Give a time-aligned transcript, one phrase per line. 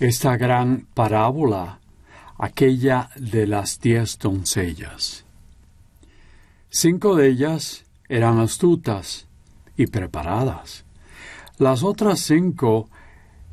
[0.00, 1.80] esta gran parábola,
[2.38, 5.24] aquella de las diez doncellas.
[6.68, 9.28] Cinco de ellas eran astutas
[9.76, 10.84] y preparadas.
[11.58, 12.90] Las otras cinco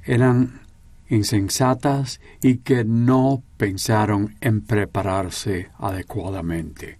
[0.03, 0.61] eran
[1.09, 6.97] insensatas y que no pensaron en prepararse adecuadamente.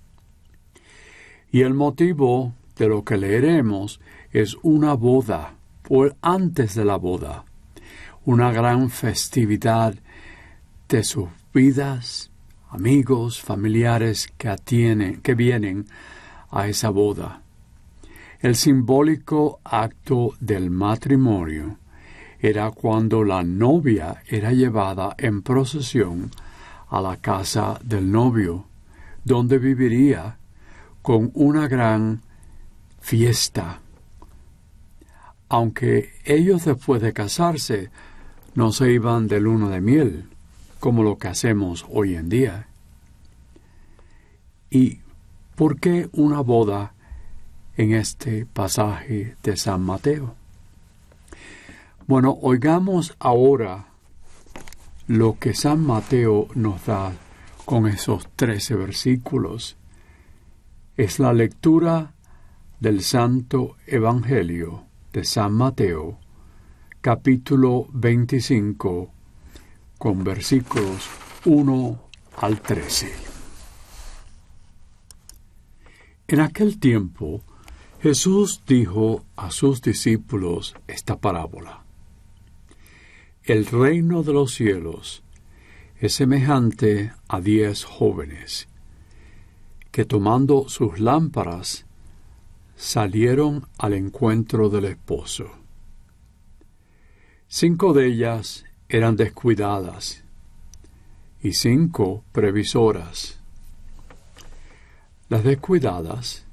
[1.51, 3.99] Y el motivo de lo que leeremos
[4.31, 5.55] es una boda,
[5.89, 7.45] o antes de la boda,
[8.25, 9.95] una gran festividad
[10.87, 12.29] de sus vidas,
[12.69, 15.87] amigos, familiares que, que vienen
[16.51, 17.41] a esa boda.
[18.39, 21.77] El simbólico acto del matrimonio
[22.39, 26.31] era cuando la novia era llevada en procesión
[26.89, 28.65] a la casa del novio,
[29.23, 30.37] donde viviría
[31.01, 32.21] con una gran
[32.99, 33.79] fiesta.
[35.49, 37.89] Aunque ellos después de casarse
[38.53, 40.29] no se iban de luna de miel,
[40.79, 42.67] como lo que hacemos hoy en día.
[44.69, 44.99] ¿Y
[45.55, 46.93] por qué una boda
[47.77, 50.35] en este pasaje de San Mateo?
[52.07, 53.87] Bueno, oigamos ahora
[55.07, 57.13] lo que San Mateo nos da
[57.65, 59.77] con esos trece versículos.
[60.97, 62.13] Es la lectura
[62.79, 64.83] del Santo Evangelio
[65.13, 66.17] de San Mateo,
[67.01, 69.11] capítulo 25,
[69.97, 71.09] con versículos
[71.45, 71.99] 1
[72.37, 73.11] al 13.
[76.27, 77.41] En aquel tiempo,
[78.01, 81.83] Jesús dijo a sus discípulos esta parábola.
[83.45, 85.23] El reino de los cielos
[85.99, 88.67] es semejante a diez jóvenes
[89.89, 91.87] que tomando sus lámparas
[92.75, 95.60] salieron al encuentro del esposo.
[97.53, 100.23] Cinco de ellas eran descuidadas
[101.41, 103.41] y cinco previsoras.
[105.27, 106.45] Las descuidadas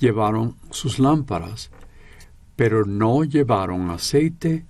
[0.00, 1.70] llevaron sus lámparas,
[2.56, 4.66] pero no llevaron aceite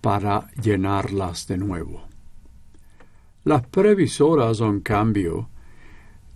[0.00, 2.04] para llenarlas de nuevo.
[3.44, 5.50] Las previsoras, en cambio,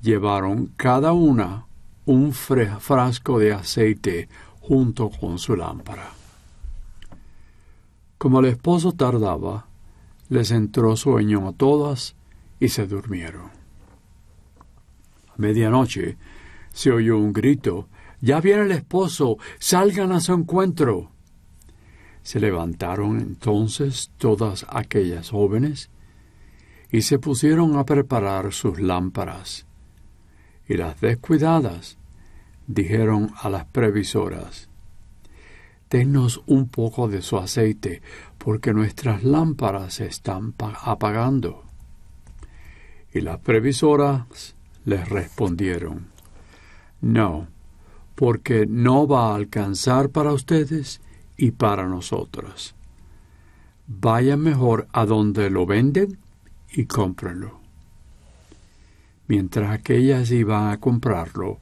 [0.02, 1.64] llevaron cada una
[2.04, 4.28] un frasco de aceite
[4.60, 6.17] junto con su lámpara.
[8.18, 9.68] Como el esposo tardaba,
[10.28, 12.16] les entró sueño a todas
[12.58, 13.46] y se durmieron.
[15.28, 16.18] A medianoche
[16.72, 17.88] se oyó un grito
[18.20, 21.12] Ya viene el esposo, salgan a su encuentro.
[22.22, 25.88] Se levantaron entonces todas aquellas jóvenes
[26.90, 29.66] y se pusieron a preparar sus lámparas.
[30.68, 31.96] Y las descuidadas
[32.66, 34.68] dijeron a las previsoras
[35.90, 38.02] Denos un poco de su aceite,
[38.36, 41.64] porque nuestras lámparas se están apagando.
[43.12, 44.54] Y las previsoras
[44.84, 46.08] les respondieron,
[47.00, 47.48] No,
[48.14, 51.00] porque no va a alcanzar para ustedes
[51.36, 52.74] y para nosotros.
[53.86, 56.18] Vayan mejor a donde lo venden
[56.70, 57.60] y cómprenlo.
[59.26, 61.60] Mientras aquellas iban a comprarlo,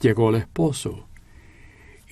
[0.00, 1.06] llegó el esposo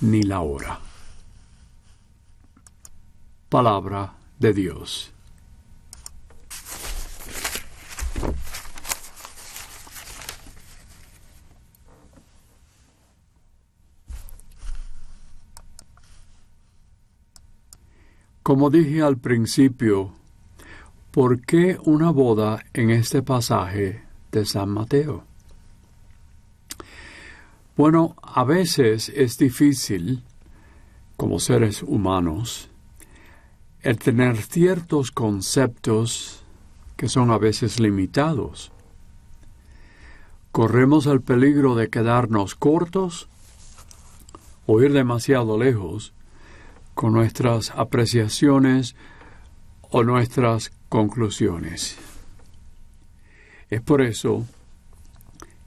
[0.00, 0.80] ni la hora.
[3.48, 5.12] Palabra de Dios.
[18.42, 20.12] Como dije al principio,
[21.12, 24.02] ¿por qué una boda en este pasaje
[24.32, 25.29] de San Mateo?
[27.80, 30.22] Bueno, a veces es difícil,
[31.16, 32.68] como seres humanos,
[33.80, 36.44] el tener ciertos conceptos
[36.98, 38.70] que son a veces limitados.
[40.52, 43.30] Corremos el peligro de quedarnos cortos
[44.66, 46.12] o ir demasiado lejos
[46.92, 48.94] con nuestras apreciaciones
[49.88, 51.96] o nuestras conclusiones.
[53.70, 54.44] Es por eso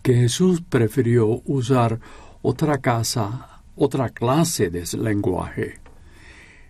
[0.04, 2.00] que Jesús prefirió usar
[2.42, 5.80] otra casa, otra clase de lenguaje,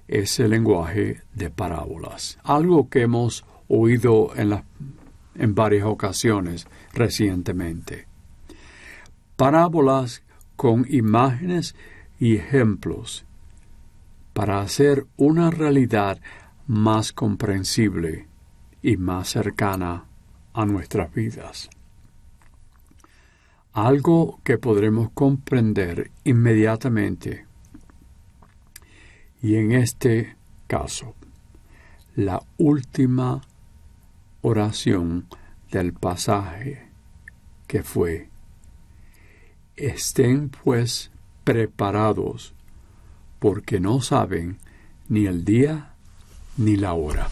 [0.08, 4.64] ese lenguaje de parábolas, algo que hemos oído en,
[5.36, 8.08] en varias ocasiones recientemente.
[9.36, 10.22] Parábolas
[10.56, 11.76] con imágenes
[12.20, 13.26] y ejemplos
[14.34, 16.20] para hacer una realidad
[16.68, 18.28] más comprensible
[18.84, 20.06] y más cercana
[20.54, 21.70] a nuestras vidas.
[23.74, 27.48] Algo que podremos comprender inmediatamente.
[29.42, 30.36] Y en este
[30.68, 31.16] caso,
[32.16, 33.42] la última
[34.42, 35.28] oración
[35.72, 36.88] del pasaje
[37.66, 38.30] que fue,
[39.76, 41.12] estén pues
[41.44, 42.54] preparados,
[43.40, 44.60] porque no saben
[45.10, 45.96] ni el día
[46.58, 47.30] ni la hora.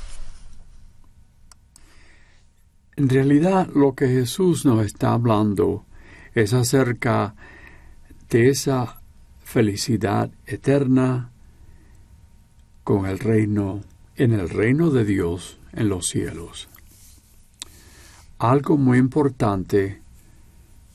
[2.95, 5.85] En realidad lo que Jesús nos está hablando
[6.33, 7.35] es acerca
[8.29, 9.01] de esa
[9.43, 11.31] felicidad eterna
[12.83, 13.81] con el reino,
[14.15, 16.69] en el reino de Dios en los cielos.
[18.39, 20.01] Algo muy importante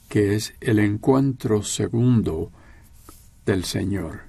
[0.08, 2.50] que es el encuentro segundo
[3.44, 4.22] del Señor.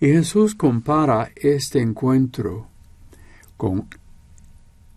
[0.00, 2.68] Y Jesús compara este encuentro
[3.56, 3.88] con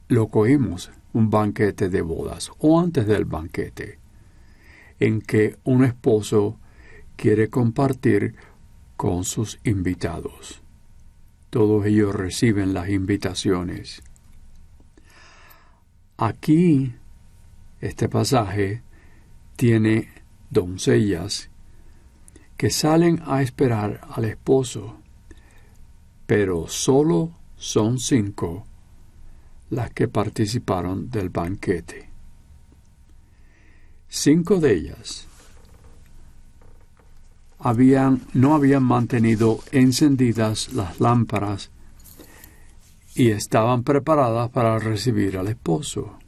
[0.08, 4.00] lo que oímos, un banquete de bodas o antes del banquete
[5.00, 6.57] en que un esposo
[7.15, 8.36] quiere compartir
[8.95, 10.62] con sus invitados.
[11.50, 14.03] Todos ellos reciben las invitaciones.
[16.18, 16.94] Aquí,
[17.81, 18.81] este pasaje
[19.56, 20.09] tiene
[20.50, 21.50] doncellas
[22.57, 24.97] que salen a esperar al esposo,
[26.25, 28.65] pero solo son cinco
[29.69, 32.15] las que participaron del banquete.
[34.07, 35.28] Cinco de ellas
[37.60, 41.72] habían, no habían mantenido encendidas las lámparas
[43.16, 46.19] y estaban preparadas para recibir al esposo.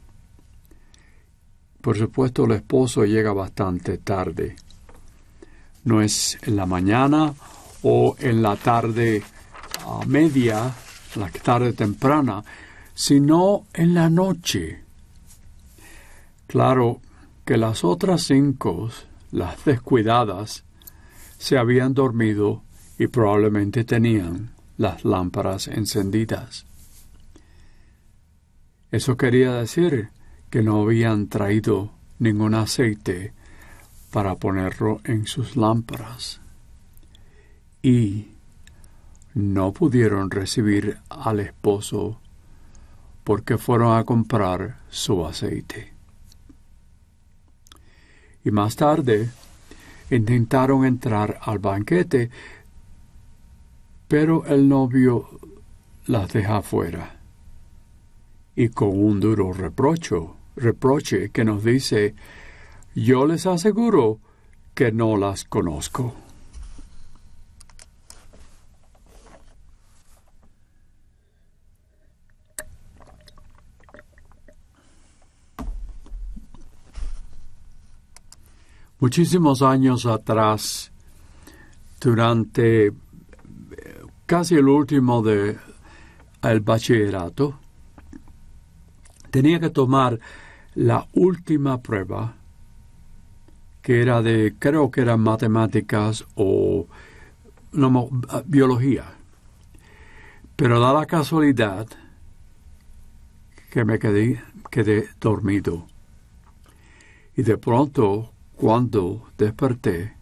[1.80, 4.56] Por supuesto, el esposo llega bastante tarde.
[5.84, 7.32] No es en la mañana
[7.82, 9.22] o en la tarde
[10.06, 10.74] media,
[11.14, 12.42] la tarde temprana,
[12.94, 14.82] sino en la noche.
[16.46, 17.00] Claro,
[17.48, 18.90] que las otras cinco,
[19.30, 20.64] las descuidadas,
[21.38, 22.62] se habían dormido
[22.98, 26.66] y probablemente tenían las lámparas encendidas.
[28.90, 30.10] Eso quería decir
[30.50, 33.32] que no habían traído ningún aceite
[34.10, 36.42] para ponerlo en sus lámparas
[37.80, 38.28] y
[39.32, 42.20] no pudieron recibir al esposo
[43.24, 45.97] porque fueron a comprar su aceite
[48.44, 49.30] y más tarde
[50.10, 52.30] intentaron entrar al banquete,
[54.06, 55.28] pero el novio
[56.06, 57.20] las deja fuera.
[58.56, 62.14] Y con un duro reprocho, reproche que nos dice,
[62.94, 64.18] yo les aseguro
[64.74, 66.14] que no las conozco.
[79.00, 80.90] Muchísimos años atrás,
[82.00, 82.92] durante eh,
[84.26, 85.56] casi el último de
[86.42, 87.60] el bachillerato,
[89.30, 90.18] tenía que tomar
[90.74, 92.34] la última prueba,
[93.82, 96.88] que era de, creo que eran matemáticas o
[97.70, 98.10] no,
[98.46, 99.04] biología.
[100.56, 101.86] Pero da la casualidad
[103.70, 105.86] que me quedé, quedé dormido.
[107.36, 110.14] Y de pronto, cuando desperté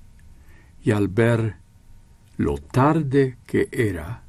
[0.84, 1.56] y al ver
[2.36, 4.22] lo tarde que era,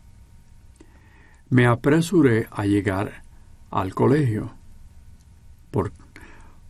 [1.49, 3.23] me apresuré a llegar
[3.69, 4.51] al colegio
[5.71, 5.91] por,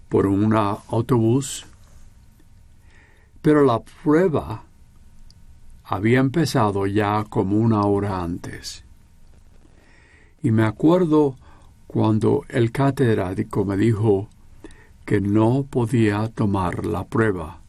[0.09, 1.67] por un autobús,
[3.43, 4.63] pero la prueba
[5.83, 8.83] había empezado ya como una hora antes.
[10.41, 11.35] Y me acuerdo
[11.85, 14.27] cuando el catedrático me dijo
[15.07, 17.61] que no podía tomar la prueba.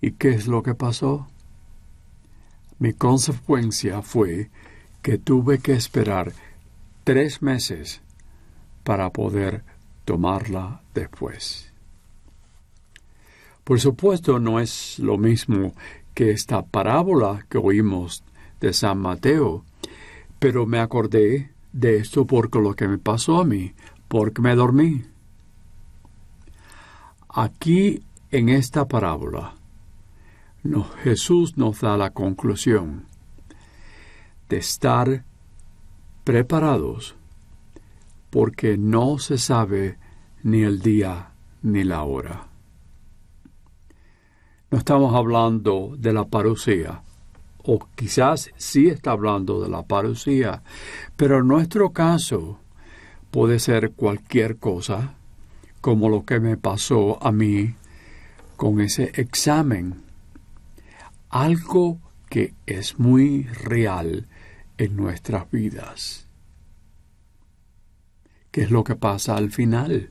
[0.00, 1.26] ¿Y qué es lo que pasó?
[2.78, 4.48] Mi consecuencia fue
[5.02, 6.32] que tuve que esperar
[7.02, 8.00] tres meses
[8.84, 9.64] para poder
[10.04, 11.72] tomarla después.
[13.64, 15.72] Por supuesto, no es lo mismo
[16.14, 18.22] que esta parábola que oímos
[18.60, 19.64] de San Mateo,
[20.38, 23.74] pero me acordé de esto porque lo que me pasó a mí,
[24.08, 25.04] porque me dormí.
[27.28, 29.54] Aquí en esta parábola,
[31.02, 33.06] Jesús nos da la conclusión
[34.48, 35.24] de estar
[36.24, 37.14] preparados
[38.30, 39.98] porque no se sabe
[40.42, 42.48] ni el día ni la hora.
[44.70, 47.02] No estamos hablando de la parucía,
[47.64, 50.62] o quizás sí está hablando de la parucía,
[51.16, 52.60] pero en nuestro caso
[53.30, 55.14] puede ser cualquier cosa,
[55.80, 57.74] como lo que me pasó a mí
[58.56, 60.02] con ese examen.
[61.30, 64.26] Algo que es muy real
[64.76, 66.26] en nuestras vidas.
[68.50, 70.10] ¿Qué es lo que pasa al final?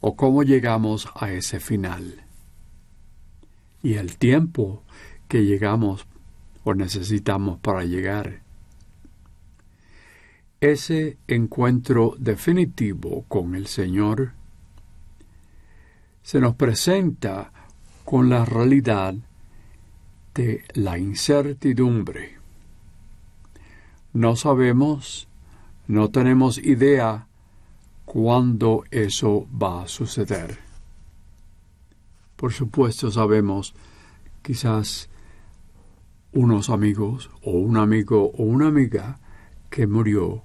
[0.00, 2.24] ¿O cómo llegamos a ese final?
[3.82, 4.82] Y el tiempo
[5.28, 6.06] que llegamos
[6.64, 8.42] o necesitamos para llegar.
[10.60, 14.32] Ese encuentro definitivo con el Señor
[16.22, 17.50] se nos presenta
[18.04, 19.14] con la realidad
[20.34, 22.36] de la incertidumbre.
[24.12, 25.28] No sabemos,
[25.88, 27.26] no tenemos idea
[28.04, 30.58] cuándo eso va a suceder.
[32.36, 33.74] Por supuesto sabemos
[34.42, 35.08] quizás
[36.32, 39.20] unos amigos o un amigo o una amiga
[39.70, 40.42] que murió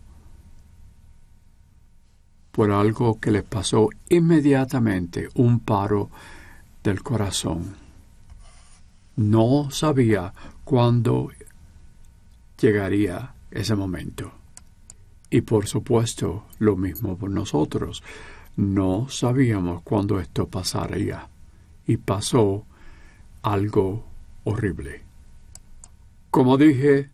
[2.55, 6.09] por algo que les pasó inmediatamente, un paro
[6.85, 7.75] del corazón.
[9.17, 10.33] No sabía
[10.63, 11.31] cuándo
[12.57, 14.31] llegaría ese momento.
[15.29, 18.01] Y por supuesto, lo mismo por nosotros.
[18.55, 21.27] No sabíamos cuándo esto pasaría.
[21.85, 22.65] Y pasó
[23.41, 24.05] algo
[24.45, 25.03] horrible.
[26.31, 27.09] Como dije,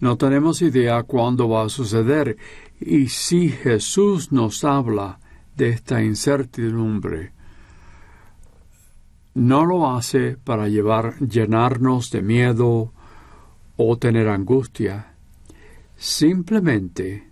[0.00, 2.36] no tenemos idea cuándo va a suceder
[2.80, 5.18] y si Jesús nos habla
[5.56, 7.32] de esta incertidumbre,
[9.34, 12.92] no lo hace para llevar, llenarnos de miedo
[13.76, 15.14] o tener angustia,
[15.96, 17.28] simplemente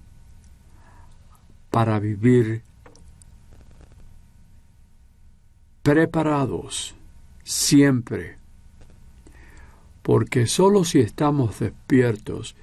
[1.71, 2.63] para vivir
[5.83, 6.95] preparados
[7.43, 8.39] siempre,
[10.05, 12.57] porque sólo si estamos despiertos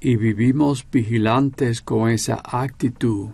[0.00, 3.28] y vivimos vigilantes con esa actitud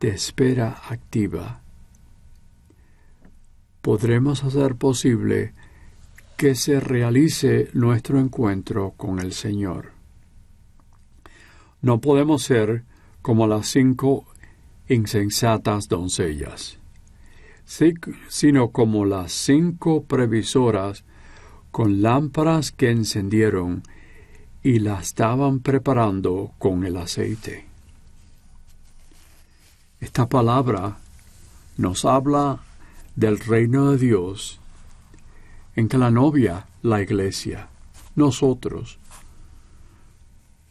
[0.00, 1.62] de espera activa,
[3.80, 5.54] podremos hacer posible
[6.36, 9.92] que se realice nuestro encuentro con el Señor.
[11.80, 12.84] No podemos ser
[13.22, 14.26] como las cinco
[14.90, 16.78] insensatas doncellas,
[18.28, 21.06] sino como las cinco previsoras
[21.72, 23.82] con lámparas que encendieron
[24.62, 27.66] y la estaban preparando con el aceite.
[29.98, 30.98] Esta palabra
[31.78, 32.60] nos habla
[33.16, 34.60] del reino de Dios
[35.74, 37.68] en que la novia, la iglesia,
[38.16, 38.98] nosotros,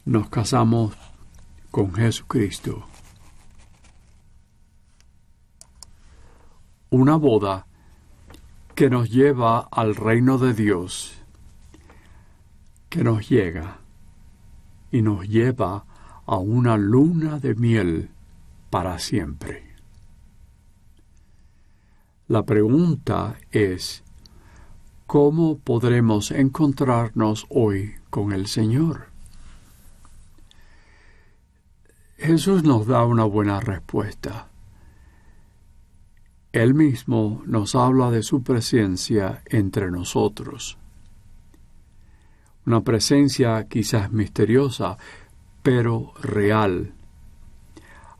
[0.04, 0.94] nos casamos
[1.72, 2.86] con Jesucristo.
[6.90, 7.66] Una boda
[8.82, 11.22] que nos lleva al reino de Dios,
[12.88, 13.78] que nos llega
[14.90, 15.84] y nos lleva
[16.26, 18.10] a una luna de miel
[18.70, 19.76] para siempre.
[22.26, 24.02] La pregunta es,
[25.06, 29.10] ¿cómo podremos encontrarnos hoy con el Señor?
[32.16, 34.51] Jesús nos da una buena respuesta.
[36.52, 40.78] Él mismo nos habla de su presencia entre nosotros
[42.64, 44.96] una presencia quizás misteriosa,
[45.62, 46.94] pero real,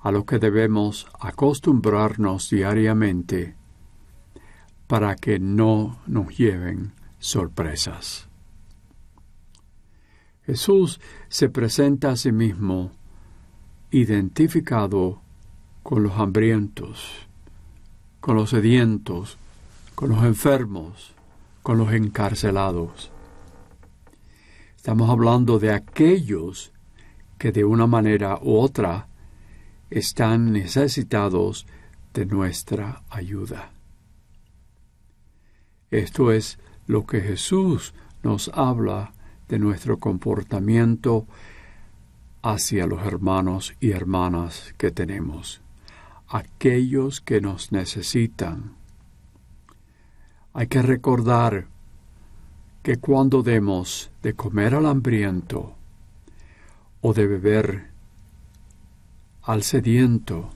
[0.01, 3.55] a lo que debemos acostumbrarnos diariamente
[4.87, 8.29] para que no nos lleven sorpresas.
[10.45, 12.91] Jesús se presenta a sí mismo
[13.93, 15.23] identificado
[15.85, 17.29] con los hambrientos,
[18.23, 19.37] con los sedientos,
[19.97, 21.13] con los enfermos,
[21.61, 23.11] con los encarcelados.
[24.77, 26.73] Estamos hablando de aquellos
[27.37, 29.09] que de una manera u otra
[29.91, 31.67] están necesitados
[32.15, 33.73] de nuestra ayuda.
[35.91, 39.15] Esto es lo que Jesús nos habla
[39.49, 41.27] de nuestro comportamiento
[42.41, 45.61] hacia los hermanos y hermanas que tenemos,
[46.33, 48.73] aquellos que nos necesitan.
[50.55, 51.67] Hay que recordar
[52.83, 55.75] que cuando demos de comer al hambriento
[57.03, 57.91] o de beber
[59.43, 60.49] al sediento,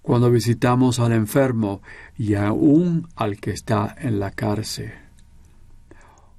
[0.00, 1.82] cuando visitamos al enfermo
[2.16, 4.92] y aún al que está en la cárcel,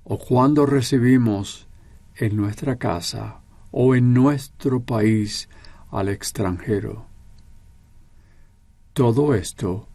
[0.03, 1.67] o cuando recibimos
[2.15, 5.48] en nuestra casa o en nuestro país
[5.91, 7.16] al extranjero.
[8.98, 9.88] Todo esto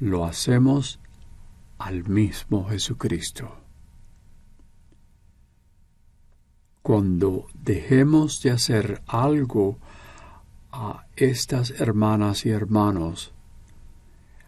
[0.00, 0.98] lo hacemos
[1.78, 3.56] al mismo Jesucristo.
[6.82, 9.78] Cuando dejemos de hacer algo
[10.72, 13.32] a estas hermanas y hermanos,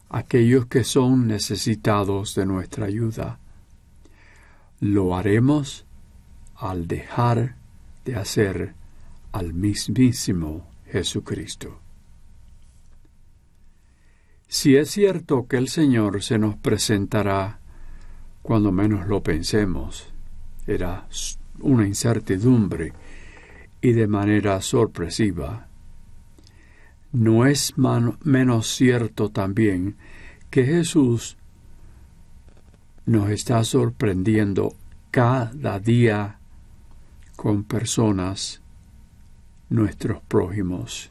[0.09, 3.39] aquellos que son necesitados de nuestra ayuda,
[4.81, 5.87] lo haremos
[6.57, 7.59] al dejar
[8.05, 8.75] de hacer
[9.31, 11.84] al mismísimo Jesucristo.
[14.55, 17.59] Si es cierto que el Señor se nos presentará
[18.41, 20.15] cuando menos lo pensemos,
[20.65, 21.09] era
[21.59, 22.93] una incertidumbre
[23.81, 25.67] y de manera sorpresiva,
[27.11, 27.75] no es
[28.23, 29.97] menos cierto también
[30.51, 31.37] que Jesús
[33.07, 34.77] nos está sorprendiendo
[35.11, 36.39] cada día
[37.35, 38.63] con personas,
[39.69, 41.11] nuestros prójimos.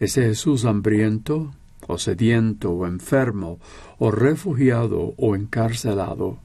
[0.00, 1.52] Ese Jesús hambriento,
[1.86, 3.60] o sediento, o enfermo,
[3.98, 6.38] o refugiado, o encarcelado,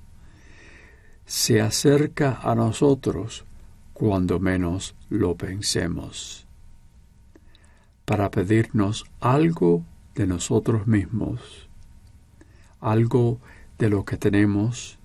[1.26, 3.46] se acerca a nosotros
[3.94, 6.46] cuando menos lo pensemos,
[8.04, 9.86] para pedirnos algo
[10.16, 11.70] de nosotros mismos,
[12.82, 13.40] algo
[13.80, 15.00] de lo que tenemos,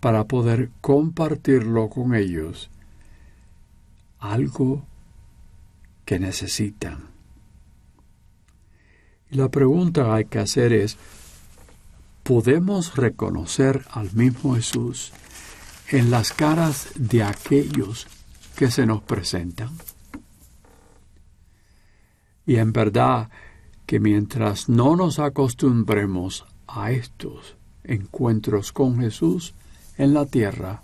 [0.00, 2.70] para poder compartirlo con ellos,
[4.18, 4.86] algo
[6.06, 7.13] que necesitan.
[9.30, 10.96] La pregunta hay que hacer es,
[12.22, 15.12] ¿podemos reconocer al mismo Jesús
[15.88, 18.06] en las caras de aquellos
[18.56, 19.70] que se nos presentan?
[22.46, 23.30] Y en verdad
[23.86, 29.54] que mientras no nos acostumbremos a estos encuentros con Jesús,
[29.96, 30.82] en la tierra,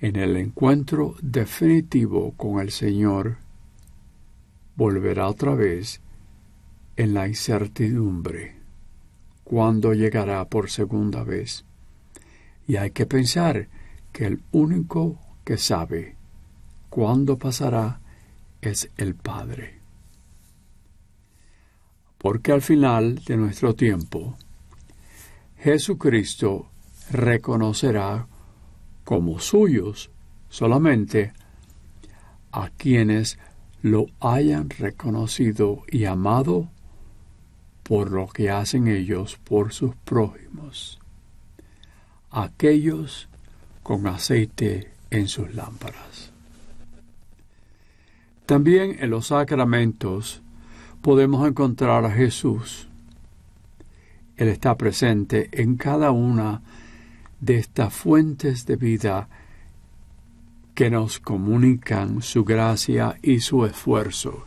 [0.00, 3.36] en el encuentro definitivo con el Señor,
[4.76, 6.00] volverá otra vez
[6.98, 8.56] en la incertidumbre
[9.44, 11.64] cuando llegará por segunda vez.
[12.66, 13.68] Y hay que pensar
[14.12, 16.16] que el único que sabe
[16.90, 18.00] cuándo pasará
[18.60, 19.78] es el Padre.
[22.18, 24.36] Porque al final de nuestro tiempo,
[25.58, 26.68] Jesucristo
[27.12, 28.26] reconocerá
[29.04, 30.10] como suyos
[30.48, 31.32] solamente
[32.50, 33.38] a quienes
[33.82, 36.68] lo hayan reconocido y amado
[37.88, 40.98] por lo que hacen ellos por sus prójimos,
[42.30, 43.28] aquellos
[43.82, 46.30] con aceite en sus lámparas.
[48.44, 50.42] También en los sacramentos
[51.00, 52.88] podemos encontrar a Jesús.
[54.36, 56.60] Él está presente en cada una
[57.40, 59.30] de estas fuentes de vida
[60.74, 64.44] que nos comunican su gracia y su esfuerzo,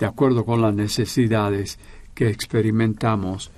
[0.00, 1.78] de acuerdo con las necesidades
[2.16, 3.52] que experimentamos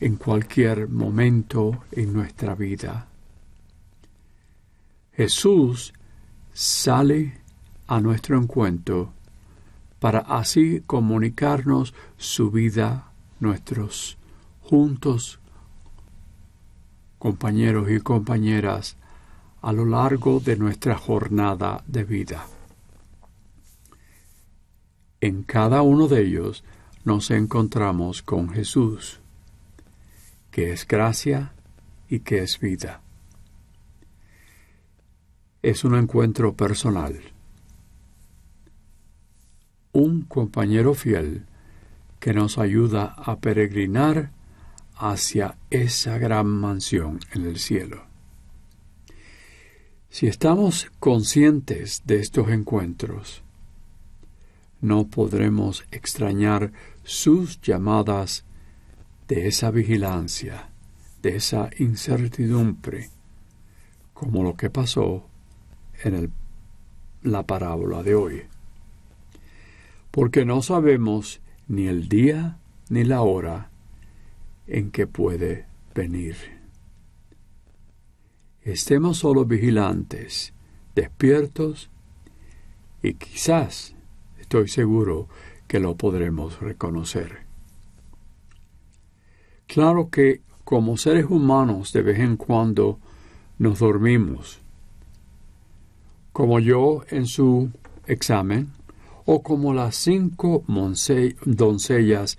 [0.00, 3.06] en cualquier momento en nuestra vida.
[5.12, 5.92] Jesús
[6.52, 7.38] sale
[7.86, 9.12] a nuestro encuentro
[10.00, 14.16] para así comunicarnos su vida, nuestros
[14.62, 15.40] juntos
[17.20, 18.96] compañeros y compañeras,
[19.60, 22.46] a lo largo de nuestra jornada de vida.
[25.20, 26.64] En cada uno de ellos
[27.04, 29.20] nos encontramos con Jesús,
[30.50, 31.52] que es gracia
[32.08, 33.00] y que es vida.
[35.62, 37.20] Es un encuentro personal.
[39.92, 41.46] Un compañero fiel
[42.18, 44.30] que nos ayuda a peregrinar
[44.94, 48.04] hacia esa gran mansión en el cielo.
[50.10, 53.42] Si estamos conscientes de estos encuentros,
[54.80, 56.72] no podremos extrañar
[57.04, 58.44] sus llamadas
[59.28, 60.70] de esa vigilancia,
[61.22, 63.10] de esa incertidumbre,
[64.14, 65.26] como lo que pasó
[66.02, 66.32] en
[67.22, 68.42] la parábola de hoy.
[70.10, 73.70] Porque no sabemos ni el día ni la hora
[74.66, 76.36] en que puede venir.
[78.62, 80.52] Estemos solo vigilantes
[80.94, 81.90] despiertos
[83.02, 83.94] y quizás,
[84.50, 85.28] estoy seguro,
[85.68, 87.46] que lo podremos reconocer.
[89.68, 92.98] Claro que como seres humanos de vez en cuando
[93.58, 94.60] nos dormimos,
[96.32, 97.70] como yo en su
[98.08, 98.72] examen,
[99.24, 100.64] o como las cinco
[101.44, 102.36] doncellas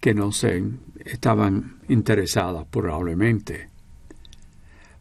[0.00, 0.62] que no sé,
[1.06, 3.69] estaban interesadas probablemente.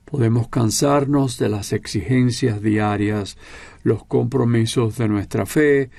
[0.09, 3.37] Podemos cansarnos de las exigencias diarias,
[3.83, 5.91] los compromisos de nuestra fe,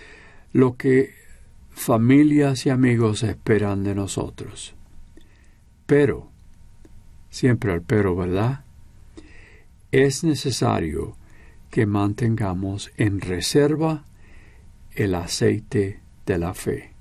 [0.53, 1.15] lo que
[1.71, 4.75] familias y amigos esperan de nosotros.
[5.87, 6.29] Pero,
[7.29, 8.65] siempre el pero, ¿verdad?
[9.93, 11.17] Es necesario
[11.71, 14.05] que mantengamos en reserva
[14.91, 16.95] el aceite de la fe.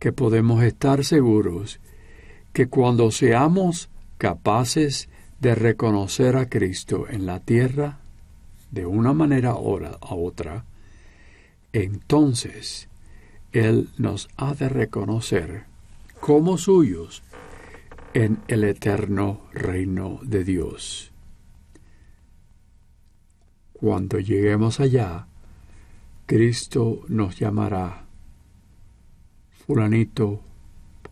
[0.00, 1.78] Que podemos estar seguros
[2.52, 5.08] que cuando seamos capaces
[5.40, 8.00] de reconocer a Cristo en la tierra,
[8.70, 9.56] de una manera a
[10.14, 10.64] otra,
[11.72, 12.88] entonces
[13.52, 15.64] Él nos ha de reconocer
[16.20, 17.22] como suyos
[18.14, 21.12] en el eterno reino de Dios.
[23.74, 25.26] Cuando lleguemos allá,
[26.24, 28.06] Cristo nos llamará
[29.50, 30.40] fulanito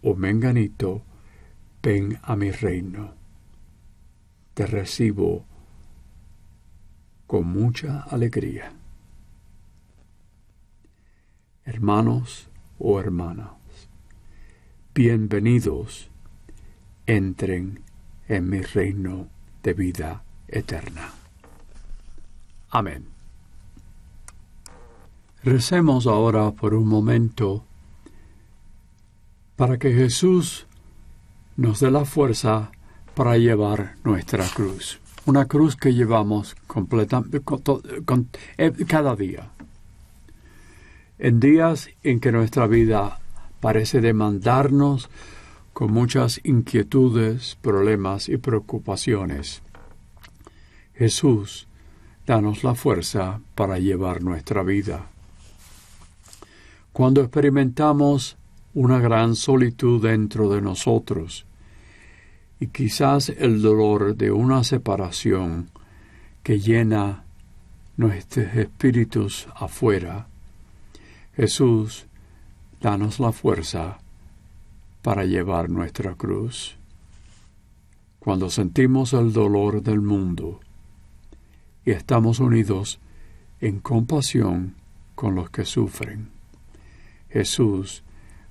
[0.03, 1.03] o menganito,
[1.83, 3.24] ven a mi reino.
[4.55, 5.45] Te recibo
[7.27, 8.73] con mucha alegría.
[11.65, 13.51] Hermanos o hermanas,
[14.95, 16.09] bienvenidos,
[17.07, 17.81] entren
[18.29, 19.27] en mi reino
[19.65, 21.11] de vida eterna.
[22.71, 23.09] Amén.
[25.43, 27.65] Recemos ahora por un momento
[29.57, 30.69] para que Jesús
[31.57, 32.71] nos dé la fuerza
[33.15, 35.01] para llevar nuestra cruz.
[35.27, 36.55] Una cruz que llevamos
[38.59, 39.51] eh, cada día.
[41.19, 43.21] En días en que nuestra vida
[43.61, 45.09] parece demandarnos
[45.73, 49.63] con muchas inquietudes, problemas y preocupaciones.
[50.95, 51.67] Jesús
[52.27, 55.07] danos la fuerza para llevar nuestra vida.
[56.93, 58.37] Cuando experimentamos
[58.75, 61.47] una gran solitud dentro de nosotros
[62.61, 65.71] y quizás el dolor de una separación
[66.43, 67.25] que llena
[67.97, 70.27] nuestros espíritus afuera,
[71.37, 72.07] Jesús,
[72.81, 73.99] danos la fuerza
[75.03, 76.77] para llevar nuestra cruz.
[78.19, 80.61] Cuando sentimos el dolor del mundo,
[81.85, 82.99] y estamos unidos
[83.61, 84.75] en compasión
[85.15, 86.31] con los que sufren.
[87.29, 88.03] Jesús,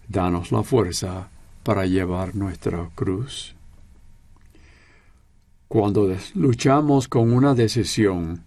[0.07, 1.29] danos la fuerza
[1.63, 3.55] para llevar nuestra cruz.
[5.73, 8.43] Cuando luchamos con una decisión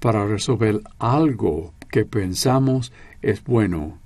[0.00, 2.90] para resolver algo que pensamos
[3.20, 3.98] es bueno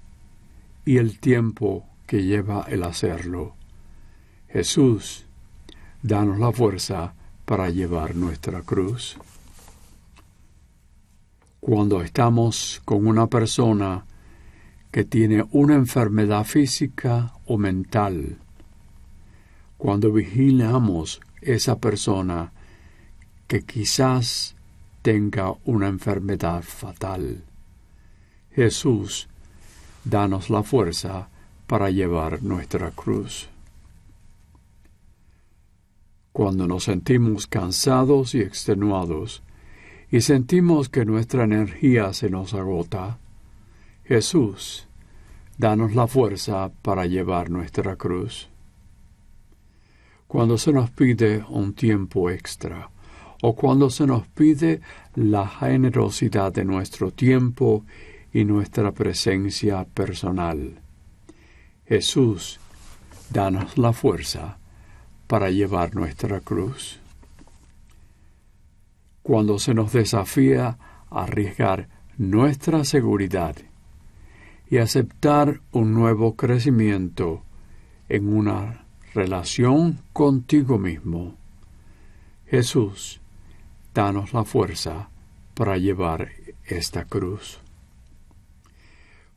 [0.85, 3.55] y el tiempo que lleva el hacerlo,
[4.49, 5.25] Jesús,
[6.03, 9.17] danos la fuerza para llevar nuestra cruz.
[11.61, 14.05] Cuando estamos con una persona
[14.91, 18.39] que tiene una enfermedad física o mental,
[19.79, 22.53] cuando vigilamos esa persona
[23.47, 24.57] que quizás
[25.03, 27.45] tenga una enfermedad fatal.
[28.51, 29.29] Jesús,
[30.05, 31.29] danos la fuerza
[31.67, 33.49] para llevar nuestra cruz.
[36.33, 39.43] Cuando nos sentimos cansados y extenuados,
[40.11, 43.19] y sentimos que nuestra energía se nos agota,
[44.05, 44.87] Jesús,
[45.59, 48.49] danos la fuerza para llevar nuestra cruz.
[50.27, 52.91] Cuando se nos pide un tiempo extra,
[53.43, 54.81] o cuando se nos pide
[55.15, 57.85] la generosidad de nuestro tiempo
[58.33, 60.81] y nuestra presencia personal.
[61.87, 62.59] Jesús,
[63.31, 64.59] danos la fuerza
[65.27, 67.01] para llevar nuestra cruz
[69.27, 70.79] cuando se nos desafía
[71.11, 73.57] a arriesgar nuestra seguridad
[74.71, 77.43] y aceptar un nuevo crecimiento
[78.09, 78.86] en una
[79.17, 81.37] relación contigo mismo.
[82.47, 83.19] Jesús,
[83.95, 85.09] danos la fuerza
[85.55, 86.29] para llevar
[86.67, 87.59] esta cruz.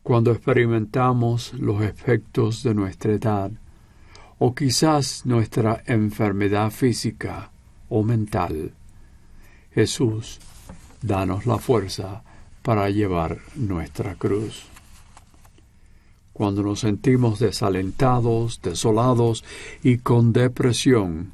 [0.04, 3.52] Cuando experimentamos los efectos de nuestra edad,
[4.38, 7.50] o quizás nuestra enfermedad física
[7.88, 8.74] o mental,
[9.74, 10.40] Jesús,
[11.02, 12.22] danos la fuerza
[12.64, 14.69] para llevar nuestra cruz.
[16.40, 19.44] Cuando nos sentimos desalentados, desolados
[19.84, 21.34] y con depresión,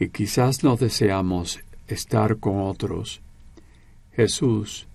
[0.00, 3.20] y quizás no deseamos estar con otros.
[4.14, 4.88] Jesús,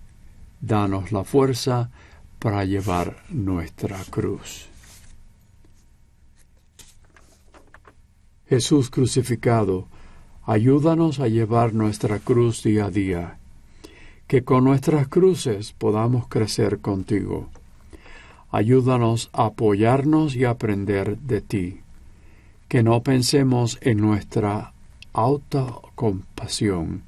[0.60, 1.88] danos la fuerza
[2.38, 4.66] para llevar nuestra cruz.
[8.50, 9.88] Jesús crucificado,
[10.44, 13.38] ayúdanos a llevar nuestra cruz día a día,
[14.26, 17.48] que con nuestras cruces podamos crecer contigo.
[18.54, 21.80] Ayúdanos a apoyarnos y aprender de ti,
[22.68, 24.74] que no pensemos en nuestra
[25.12, 27.02] autocompasión,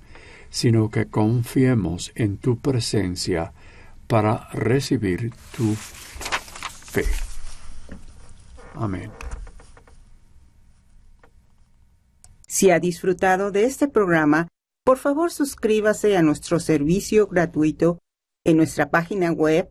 [0.50, 3.52] sino que confiemos en tu presencia
[4.08, 7.04] para recibir tu fe.
[8.74, 9.12] Amén.
[12.48, 14.48] Si ha disfrutado de este programa,
[14.84, 18.00] por favor suscríbase a nuestro servicio gratuito
[18.42, 19.70] en nuestra página web